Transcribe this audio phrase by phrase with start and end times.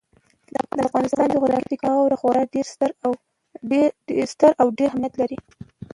[0.75, 2.43] د افغانستان جغرافیه کې خاوره خورا
[4.31, 5.37] ستر او ډېر اهمیت لري.